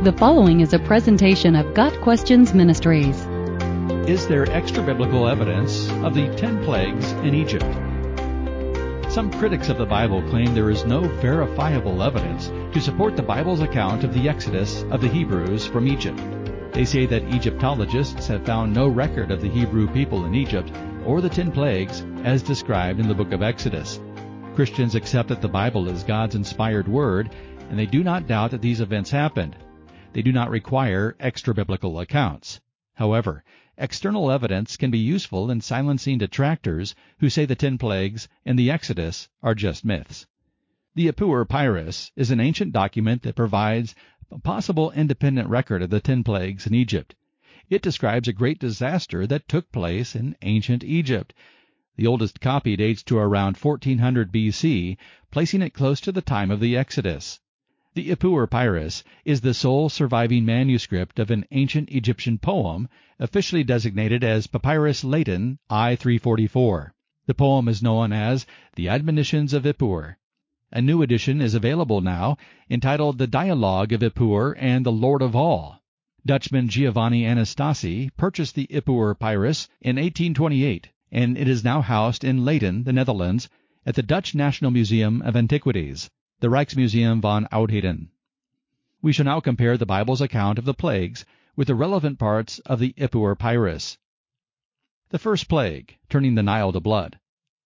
[0.00, 3.16] The following is a presentation of Got Questions Ministries.
[4.08, 7.64] Is there extra biblical evidence of the ten plagues in Egypt?
[9.12, 13.60] Some critics of the Bible claim there is no verifiable evidence to support the Bible's
[13.60, 16.22] account of the exodus of the Hebrews from Egypt.
[16.72, 20.70] They say that Egyptologists have found no record of the Hebrew people in Egypt
[21.06, 23.98] or the ten plagues as described in the book of Exodus.
[24.54, 27.34] Christians accept that the Bible is God's inspired word,
[27.68, 29.56] and they do not doubt that these events happened.
[30.18, 32.60] They do not require extra biblical accounts.
[32.94, 33.44] However,
[33.76, 38.68] external evidence can be useful in silencing detractors who say the ten plagues and the
[38.68, 40.26] Exodus are just myths.
[40.96, 43.94] The Ipuwer Papyrus is an ancient document that provides
[44.32, 47.14] a possible independent record of the ten plagues in Egypt.
[47.70, 51.32] It describes a great disaster that took place in ancient Egypt,
[51.94, 54.96] the oldest copy dates to around 1400 BC,
[55.30, 57.38] placing it close to the time of the Exodus.
[57.98, 64.22] The Ipuwer Papyrus is the sole surviving manuscript of an ancient Egyptian poem, officially designated
[64.22, 66.94] as Papyrus Leiden I 344.
[67.26, 68.46] The poem is known as
[68.76, 70.16] The Admonitions of Ipuwer.
[70.70, 72.36] A new edition is available now,
[72.70, 75.82] entitled The Dialogue of Ipuwer and the Lord of All.
[76.24, 82.44] Dutchman Giovanni Anastasi purchased the Ipuwer Papyrus in 1828 and it is now housed in
[82.44, 83.48] Leyden, the Netherlands,
[83.84, 86.08] at the Dutch National Museum of Antiquities,
[86.40, 88.10] the Rijksmuseum von Oudheden.
[89.02, 91.24] We shall now compare the Bible's account of the plagues
[91.56, 93.98] with the relevant parts of the Ipuwer Papyrus.
[95.08, 97.18] The first plague, turning the Nile to blood.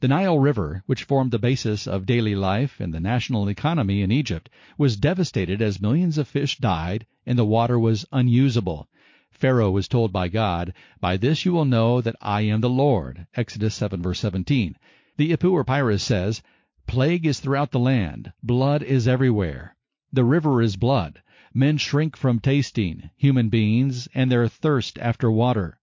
[0.00, 4.12] The Nile River, which formed the basis of daily life and the national economy in
[4.12, 8.90] Egypt, was devastated as millions of fish died and the water was unusable.
[9.30, 13.26] Pharaoh was told by God, By this you will know that I am the Lord.
[13.34, 14.76] Exodus 7 verse 17.
[15.16, 16.42] The Ipuwer Papyrus says,
[16.90, 19.76] Plague is throughout the land, blood is everywhere.
[20.12, 21.22] The river is blood.
[21.54, 25.78] Men shrink from tasting, human beings, and their thirst after water.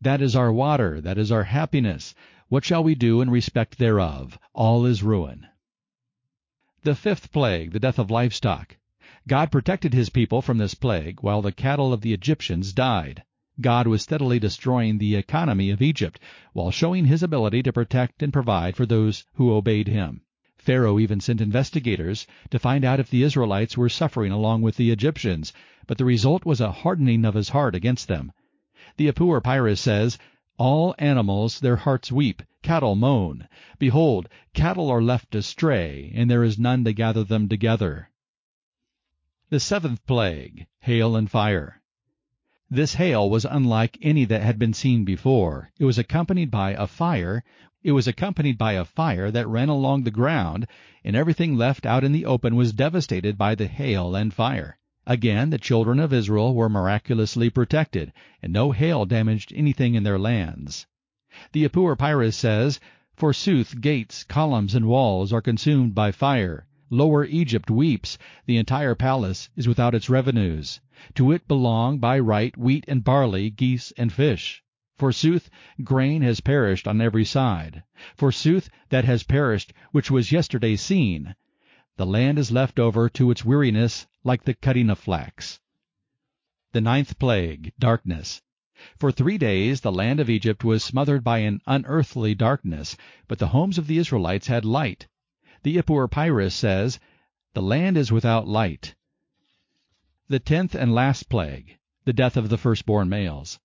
[0.00, 2.14] That is our water, that is our happiness.
[2.48, 4.38] What shall we do in respect thereof?
[4.54, 5.48] All is ruin.
[6.84, 8.76] The fifth plague, the death of livestock.
[9.26, 13.24] God protected his people from this plague, while the cattle of the Egyptians died.
[13.60, 16.20] God was steadily destroying the economy of Egypt,
[16.52, 20.20] while showing his ability to protect and provide for those who obeyed him.
[20.66, 24.90] Pharaoh even sent investigators to find out if the Israelites were suffering along with the
[24.90, 25.52] Egyptians,
[25.86, 28.32] but the result was a hardening of his heart against them.
[28.96, 30.18] The Ipuwer Papyrus says,
[30.58, 33.46] All animals their hearts weep, cattle moan.
[33.78, 38.10] Behold, cattle are left astray, and there is none to gather them together.
[39.50, 41.80] The seventh plague, hail and fire.
[42.68, 45.70] This hail was unlike any that had been seen before.
[45.78, 47.44] It was accompanied by a fire.
[47.84, 50.66] It was accompanied by a fire that ran along the ground,
[51.04, 54.78] and everything left out in the open was devastated by the hail and fire.
[55.06, 58.12] Again, the children of Israel were miraculously protected,
[58.42, 60.88] and no hail damaged anything in their lands.
[61.52, 62.80] The Ipuwer Papyrus says,
[63.14, 66.66] Forsooth gates, columns, and walls are consumed by fire.
[66.88, 70.80] Lower Egypt weeps, the entire palace is without its revenues.
[71.16, 74.62] To it belong by right wheat and barley, geese and fish.
[74.96, 75.50] Forsooth,
[75.82, 77.82] grain has perished on every side.
[78.14, 81.34] Forsooth, that has perished which was yesterday seen.
[81.96, 85.58] The land is left over to its weariness like the cutting of flax.
[86.70, 88.42] The ninth plague, darkness.
[88.96, 92.96] For three days the land of Egypt was smothered by an unearthly darkness,
[93.26, 95.08] but the homes of the Israelites had light.
[95.66, 97.00] The Ipuwer Papyrus says,
[97.54, 98.94] The land is without light.
[100.28, 103.58] The tenth and last plague, the death of the firstborn males.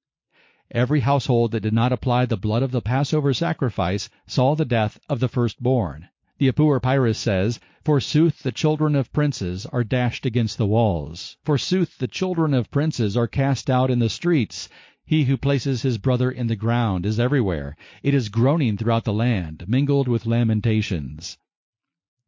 [0.72, 5.00] Every household that did not apply the blood of the Passover sacrifice saw the death
[5.10, 6.10] of the firstborn.
[6.40, 11.38] The Ipuwer Papyrus says, Forsooth the children of princes are dashed against the walls.
[11.46, 14.70] Forsooth the children of princes are cast out in the streets.
[15.06, 17.78] He who places his brother in the ground is everywhere.
[18.02, 21.38] It is groaning throughout the land, mingled with lamentations.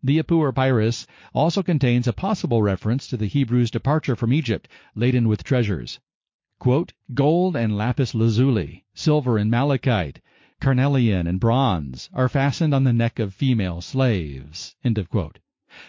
[0.05, 5.29] The Ipuwer Papyrus also contains a possible reference to the Hebrews' departure from Egypt, laden
[5.29, 6.01] with treasures.
[6.59, 10.19] Quote, Gold and lapis lazuli, silver and malachite,
[10.59, 14.75] carnelian and bronze are fastened on the neck of female slaves.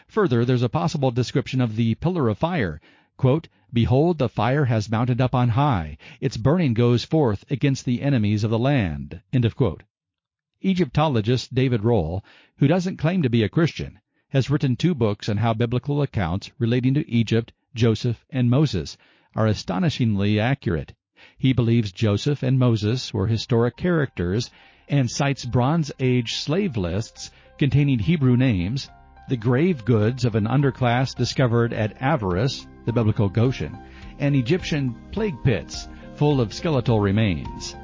[0.06, 2.81] Further, there's a possible description of the pillar of fire.
[3.16, 5.99] Quote, Behold, the fire has mounted up on high.
[6.20, 9.22] Its burning goes forth against the enemies of the land.
[10.61, 12.22] Egyptologist David Rohl,
[12.58, 13.99] who doesn't claim to be a Christian,
[14.34, 18.98] has written two books on how biblical accounts relating to Egypt, Joseph, and Moses
[19.36, 20.92] are astonishingly accurate.
[21.38, 24.50] He believes Joseph and Moses were historic characters
[24.88, 28.90] and cites Bronze Age slave lists containing Hebrew names,
[29.28, 33.78] the grave goods of an underclass discovered at Avaris, the biblical Goshen,
[34.19, 37.76] and Egyptian plague pits full of skeletal remains.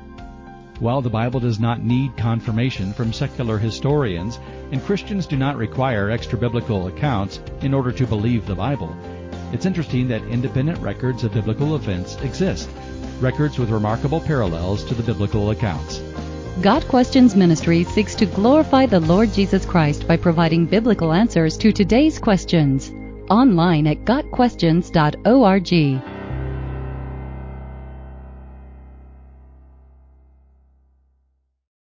[0.80, 4.38] While the Bible does not need confirmation from secular historians,
[4.72, 8.96] and Christians do not require extra biblical accounts in order to believe the Bible,
[9.52, 12.70] it's interesting that independent records of biblical events exist,
[13.20, 16.00] records with remarkable parallels to the biblical accounts.
[16.62, 21.72] Got Questions Ministry seeks to glorify the Lord Jesus Christ by providing biblical answers to
[21.72, 22.90] today's questions.
[23.28, 26.19] Online at GotQuestions.org.